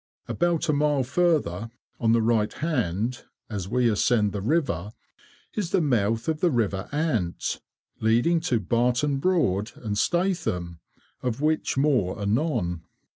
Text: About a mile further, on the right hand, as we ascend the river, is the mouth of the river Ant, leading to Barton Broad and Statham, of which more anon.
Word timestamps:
About 0.27 0.67
a 0.67 0.73
mile 0.73 1.03
further, 1.03 1.69
on 1.99 2.11
the 2.11 2.23
right 2.23 2.51
hand, 2.53 3.25
as 3.51 3.67
we 3.69 3.87
ascend 3.87 4.31
the 4.31 4.41
river, 4.41 4.93
is 5.53 5.69
the 5.69 5.79
mouth 5.79 6.27
of 6.27 6.39
the 6.39 6.49
river 6.49 6.89
Ant, 6.91 7.61
leading 7.99 8.39
to 8.39 8.59
Barton 8.59 9.17
Broad 9.17 9.73
and 9.75 9.95
Statham, 9.95 10.79
of 11.21 11.39
which 11.39 11.77
more 11.77 12.19
anon. 12.19 12.81